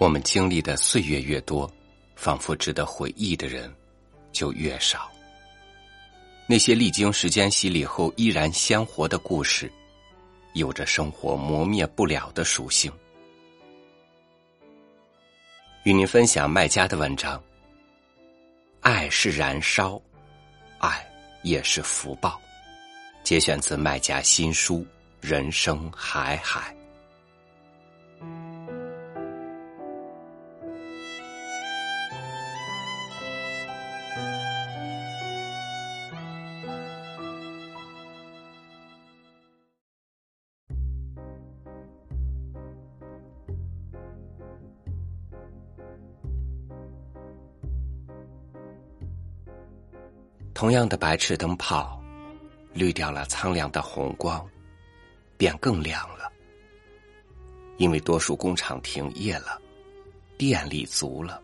[0.00, 1.70] 我们经历的岁月越多，
[2.16, 3.70] 仿佛值得回忆的人
[4.32, 5.12] 就越少。
[6.46, 9.70] 那些历经时间洗礼后依然鲜活的故事，
[10.54, 12.90] 有着生活磨灭不了的属性。
[15.82, 17.38] 与您分享麦家的文章：
[18.80, 20.00] 爱是燃烧，
[20.78, 21.06] 爱
[21.42, 22.40] 也是福报。
[23.22, 24.78] 节选自麦家新书
[25.20, 26.74] 《人生海海》。
[50.60, 51.98] 同样的白炽灯泡，
[52.74, 54.46] 滤掉了苍凉的红光，
[55.38, 56.30] 变更亮了。
[57.78, 59.58] 因为多数工厂停业了，
[60.36, 61.42] 电力足了。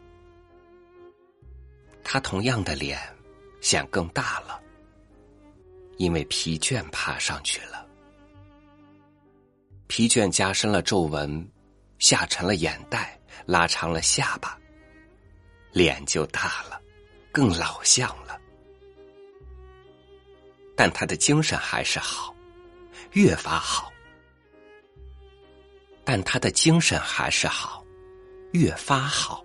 [2.05, 3.00] 他同样的脸
[3.62, 4.61] 显更大了，
[5.97, 7.87] 因为疲倦爬上去了。
[9.87, 11.50] 疲倦加深了皱纹，
[11.98, 14.61] 下沉了眼袋，拉长了下巴，
[15.72, 16.78] 脸就大了，
[17.33, 18.25] 更老相了。
[20.77, 22.34] 但他的精神还是好，
[23.12, 23.91] 越发好。
[26.05, 27.82] 但他的精神还是好，
[28.52, 29.42] 越发好。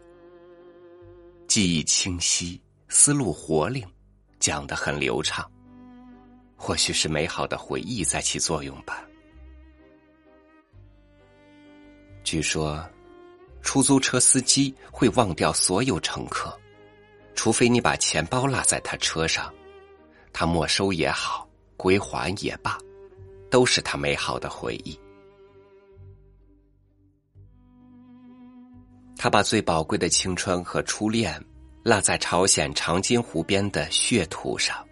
[1.48, 3.88] 记忆清晰，思路活灵，
[4.40, 5.50] 讲得很流畅。
[6.56, 9.04] 或许是美好的回忆在起作用吧。
[12.24, 12.88] 据说，
[13.64, 16.56] 出租车司机会忘掉所有乘客，
[17.34, 19.52] 除非你把钱包落在他车上。
[20.34, 22.78] 他没收也好，归还也罢，
[23.50, 25.00] 都是他美好的回忆。
[29.18, 31.44] 他把最宝贵的青春和初恋
[31.84, 34.84] 落在朝鲜长津湖边的血土上，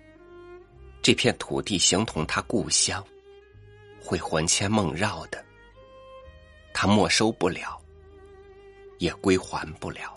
[1.01, 3.03] 这片土地形同他故乡，
[3.99, 5.43] 会魂牵梦绕的。
[6.73, 7.81] 他没收不了，
[8.99, 10.15] 也归还不了，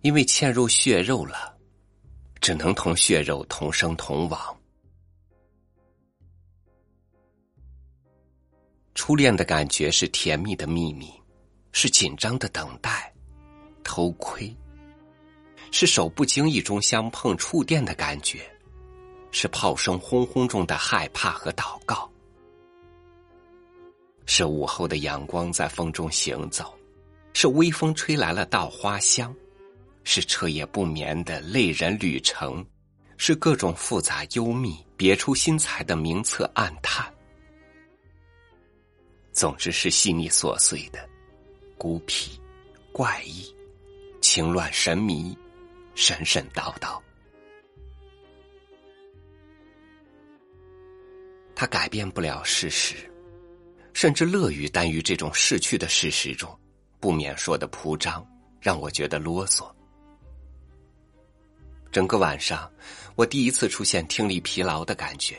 [0.00, 1.57] 因为嵌入血肉了。
[2.40, 4.40] 只能同血肉同生同亡。
[8.94, 11.10] 初恋的感觉是甜蜜的秘密，
[11.72, 13.12] 是紧张的等待，
[13.84, 14.54] 偷窥，
[15.70, 18.40] 是手不经意中相碰触电的感觉，
[19.30, 22.10] 是炮声轰轰中的害怕和祷告，
[24.26, 26.76] 是午后的阳光在风中行走，
[27.34, 29.34] 是微风吹来了稻花香。
[30.04, 32.64] 是彻夜不眠的累人旅程，
[33.16, 37.12] 是各种复杂幽密、别出心裁的名册暗探。
[39.32, 41.08] 总之是细腻琐碎的、
[41.76, 42.40] 孤僻、
[42.92, 43.54] 怪异、
[44.20, 45.36] 情乱神迷、
[45.94, 47.00] 神神叨叨。
[51.54, 52.96] 他改变不了事实，
[53.92, 56.56] 甚至乐于耽于这种逝去的事实中，
[56.98, 58.26] 不免说的铺张，
[58.60, 59.68] 让我觉得啰嗦。
[61.98, 62.72] 整个晚上，
[63.16, 65.36] 我第一次出现听力疲劳的感觉，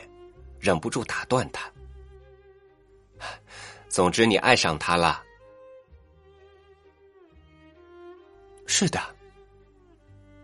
[0.58, 1.72] 忍不住打断他。
[3.88, 5.22] 总之，你爱上他了。
[8.66, 9.00] 是的，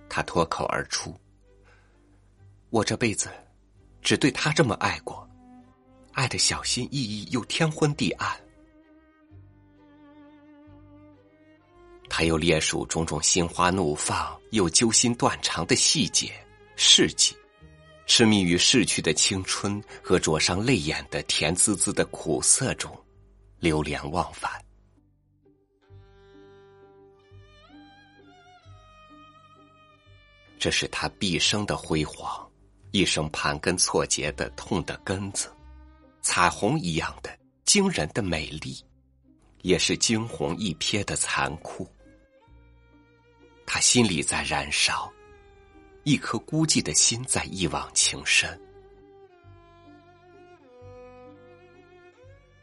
[0.08, 1.14] 他脱口而出。
[2.70, 3.28] 我这辈子
[4.00, 5.28] 只对他这么爱过，
[6.14, 8.34] 爱的小心翼翼又天昏地暗。
[12.08, 16.32] 他又列数种种心花怒放又揪心断肠的细节
[16.76, 17.36] 事迹，
[18.06, 22.96] 痴迷于逝去的青春和灼伤泪眼的甜滋滋的苦涩中，
[23.58, 24.50] 流连忘返。
[30.58, 32.48] 这是他毕生的辉煌，
[32.90, 35.52] 一生盘根错节的痛的根子，
[36.22, 38.82] 彩虹一样的惊人的美丽，
[39.62, 41.86] 也是惊鸿一瞥的残酷。
[43.66, 45.12] 他心里在燃烧，
[46.04, 48.58] 一颗孤寂的心在一往情深。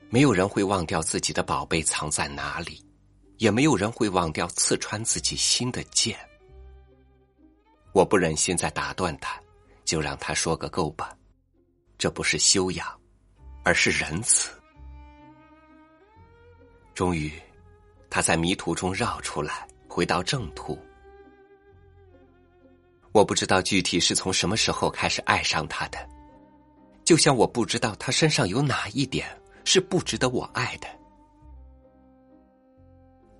[0.09, 2.83] 没有人会忘掉自己的宝贝藏在哪里，
[3.37, 6.17] 也没有人会忘掉刺穿自己心的剑。
[7.91, 9.39] 我不忍心再打断他，
[9.83, 11.15] 就让他说个够吧。
[11.97, 12.87] 这不是修养，
[13.63, 14.51] 而是仁慈。
[16.93, 17.31] 终于，
[18.09, 20.77] 他在迷途中绕出来，回到正途。
[23.13, 25.99] 我不知道具体是从什么时候开始爱上他的，
[27.05, 29.29] 就像我不知道他身上有哪一点
[29.63, 30.87] 是不值得我爱的。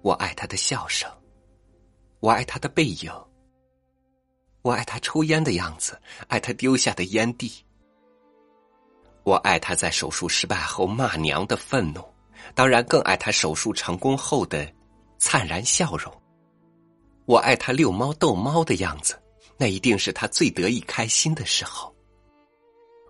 [0.04, 1.10] 我爱他的笑声，
[2.20, 3.12] 我爱他的背影，
[4.62, 7.52] 我爱他抽烟的样子，爱他丢下的烟蒂。
[9.24, 12.04] 我爱他在手术失败后骂娘的愤怒，
[12.54, 14.72] 当然更爱他手术成功后的
[15.18, 16.14] 灿然笑容。
[17.26, 19.18] 我爱他遛猫逗猫的样子，
[19.58, 21.94] 那一定是他最得意开心的时候。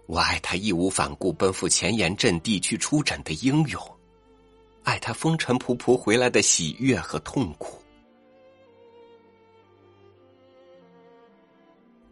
[0.05, 3.81] 我爱他义无反顾奔赴前沿阵地去出诊的英勇，
[4.83, 7.81] 爱他风尘仆仆回来的喜悦和痛苦。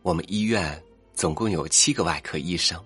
[0.02, 0.82] 我们医院
[1.14, 2.82] 总共有七个外科医生。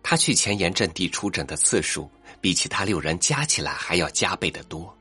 [0.00, 2.08] 他去前沿阵地出诊的次数，
[2.40, 4.96] 比其他六人加起来还要加倍的多。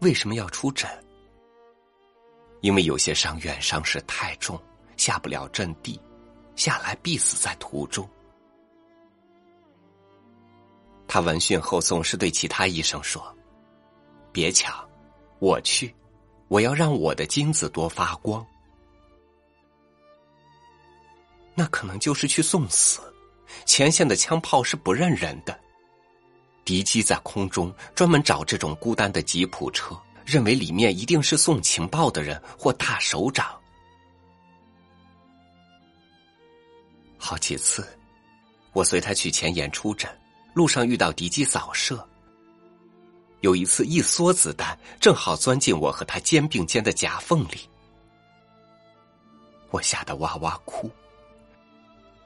[0.00, 0.88] 为什么要出诊？
[2.66, 4.60] 因为有些伤员伤势太重，
[4.96, 6.00] 下不了阵地，
[6.56, 8.04] 下来必死在途中。
[11.06, 13.22] 他闻讯后总是对其他医生说
[14.34, 14.84] ：“别抢，
[15.38, 15.94] 我去，
[16.48, 18.44] 我要让我的金子多发光。”
[21.54, 23.00] 那可能就是去送死，
[23.64, 25.56] 前线的枪炮是不认人的。
[26.64, 29.96] 敌机在空中专门找这种孤单的吉普车，
[30.26, 33.46] 认为里面一定是送情报的人或大首长。
[37.16, 37.86] 好几次，
[38.72, 40.10] 我随他去前沿出诊，
[40.52, 42.06] 路上遇到敌机扫射。
[43.40, 47.60] 有一次，一梭子弹正好钻进我和他肩并肩的夹缝里，
[49.70, 50.90] 我吓得哇哇哭。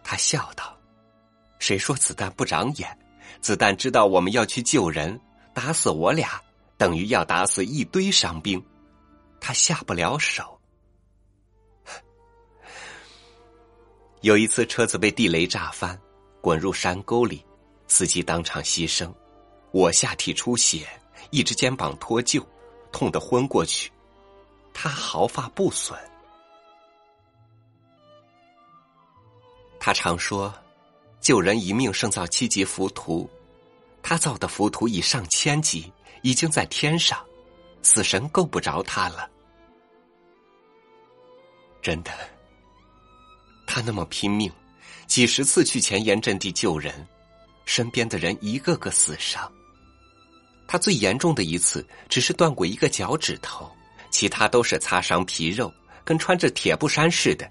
[0.03, 0.75] 他笑道
[1.59, 2.99] ：“谁说子弹不长眼？
[3.41, 5.21] 子弹知道我们要去救人，
[5.53, 6.41] 打死我俩
[6.81, 8.65] 等于要打死一堆伤兵，
[9.39, 10.59] 他下不了手。”
[14.23, 16.01] 有一次车子被地雷炸翻，
[16.41, 17.45] 滚入山沟里，
[17.87, 19.13] 司机当场牺牲，
[19.73, 20.89] 我下体出血，
[21.29, 22.43] 一只肩膀脱臼，
[22.91, 23.93] 痛得昏过去，
[24.73, 25.99] 他毫发不损。
[29.79, 30.55] 他常说
[31.21, 33.29] ：“救人一命胜造七级浮屠。”
[34.03, 37.19] 他造的浮屠已上千级，已经在天上，
[37.83, 39.29] 死神够不着他了。
[41.83, 42.11] 真的，
[43.67, 44.53] 他那么拼命，
[45.07, 47.07] 几十次去前沿阵地救人，
[47.65, 49.51] 身边的人一个个死伤。
[50.69, 53.71] 他最严重的一次只是断过一个脚趾头，
[54.11, 55.73] 其他都是擦伤皮肉，
[56.05, 57.51] 跟穿着铁布衫似的。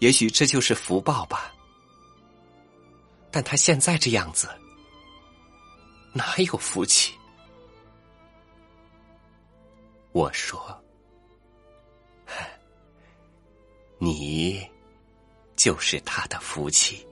[0.00, 1.52] 也许这就是福报吧，
[3.30, 4.48] 但他现在这样子，
[6.12, 7.14] 哪有福气？
[10.12, 10.82] 我说，
[13.98, 14.68] 你
[15.56, 17.07] 就是他的福气。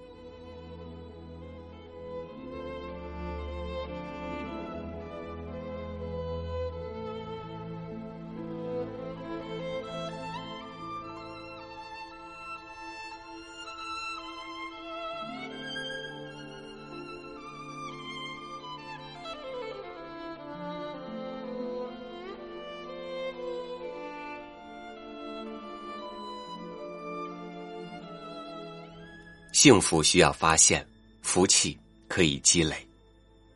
[29.56, 30.86] 幸福需要发现，
[31.22, 32.76] 福气可以积累。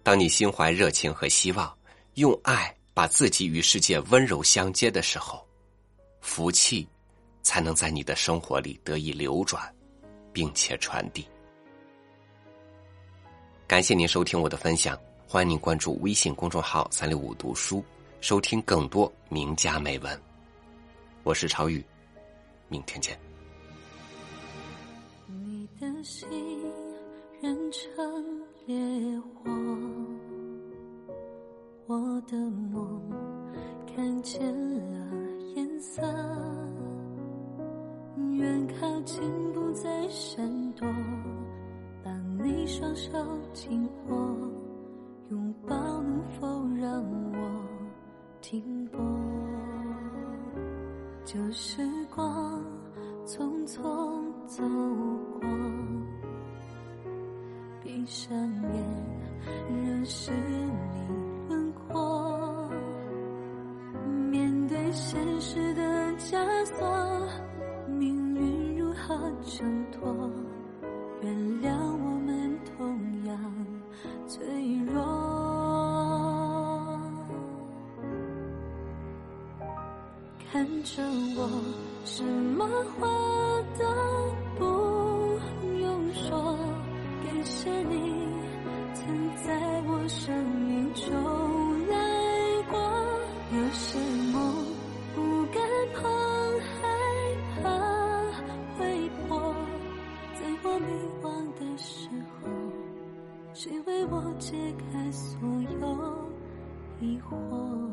[0.02, 1.76] 当你心怀热情和希望，
[2.14, 5.47] 用爱把自己与世界温柔相接的时候，
[6.23, 6.88] 福气
[7.42, 9.71] 才能在你的生活里得以流转，
[10.33, 11.28] 并且传递。
[13.66, 17.85] 感谢您收听我的分享，欢迎您关注微信公众号“三六五读书”，
[18.23, 20.19] 收听更多名家美文。
[21.25, 21.85] 我是朝宇，
[22.69, 23.29] 明天见。
[26.02, 26.28] 心
[27.42, 28.04] 燃成
[28.66, 29.50] 烈火，
[31.87, 32.37] 我的
[32.73, 33.00] 梦
[33.87, 34.40] 看见
[34.92, 35.07] 了
[35.54, 36.02] 颜色，
[38.30, 40.87] 远靠近不再闪躲，
[42.02, 42.11] 把
[42.42, 43.12] 你双手
[43.52, 44.16] 紧握，
[45.30, 46.47] 拥抱能否
[46.80, 47.02] 让
[47.33, 47.38] 我
[48.40, 48.99] 停泊？
[51.25, 51.83] 旧时
[52.14, 52.64] 光
[53.26, 54.64] 匆匆走
[55.40, 55.49] 过。
[57.80, 58.85] 闭上眼，
[59.69, 62.69] 认识你轮廓。
[64.28, 65.83] 面对现实的
[66.19, 66.85] 枷锁，
[67.87, 70.28] 命运如何挣脱？
[71.23, 73.38] 原谅我们同样
[74.26, 74.45] 脆
[74.92, 75.00] 弱。
[80.50, 81.02] 看着
[81.37, 81.49] 我，
[82.04, 82.66] 什么
[82.99, 83.07] 话
[83.78, 83.85] 都
[84.59, 84.64] 不
[85.80, 86.59] 用说。
[87.25, 88.26] 感谢你
[88.95, 90.35] 曾在我生
[90.66, 92.78] 命中来过。
[93.52, 93.71] 有。
[93.73, 93.99] 些
[94.33, 94.66] 梦
[95.14, 95.62] 不敢
[95.95, 96.11] 碰，
[96.61, 96.88] 害
[97.62, 97.62] 怕
[98.76, 99.54] 会破。
[100.35, 100.87] 在我迷
[101.23, 102.09] 惘的时
[102.42, 102.49] 候，
[103.54, 104.57] 谁为我解
[104.92, 105.38] 开所
[105.80, 106.28] 有
[107.00, 107.89] 疑惑？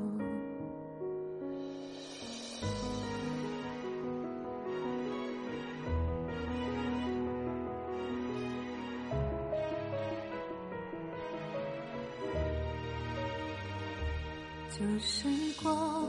[14.79, 15.27] 旧时
[15.63, 16.05] 光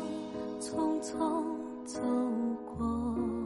[0.60, 1.42] 匆匆
[1.86, 2.02] 走
[2.66, 3.37] 过，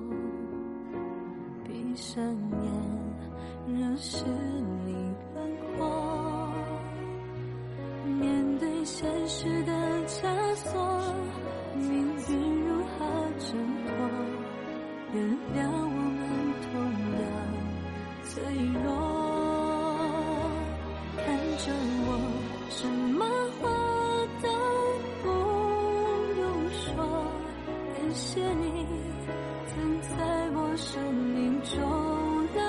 [30.76, 32.61] 生命中来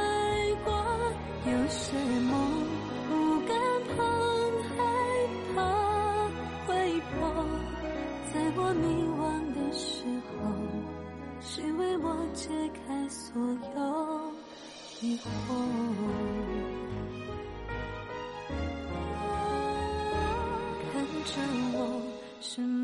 [0.63, 0.71] 过。
[1.45, 1.97] 有些
[2.29, 2.31] 梦
[3.09, 3.11] 不
[3.47, 3.51] 敢
[3.95, 3.97] 碰，
[4.69, 4.75] 害
[5.53, 5.57] 怕
[6.65, 7.11] 会破。
[8.33, 8.83] 在我迷
[9.19, 9.21] 惘
[9.53, 10.39] 的时候，
[11.39, 13.81] 谁为我解开所有
[15.01, 15.23] 疑惑？
[20.91, 20.91] 看
[21.25, 21.31] 着
[21.73, 21.77] 我，
[22.39, 22.82] 什么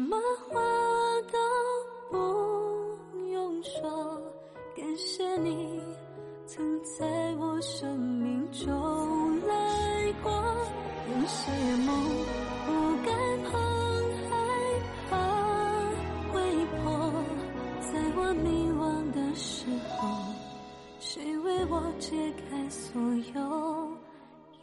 [21.98, 23.01] 解开所
[23.34, 23.98] 有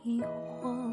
[0.04, 0.85] 疑惑？